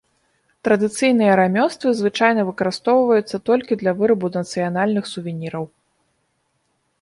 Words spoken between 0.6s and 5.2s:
Традыцыйныя рамёствы звычайна выкарыстоўваюцца толькі для вырабу нацыянальных